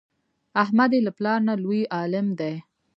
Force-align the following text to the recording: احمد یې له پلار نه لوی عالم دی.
احمد 0.63 0.91
یې 0.95 1.01
له 1.07 1.11
پلار 1.17 1.39
نه 1.47 1.53
لوی 1.63 1.81
عالم 1.95 2.27
دی. 2.39 2.53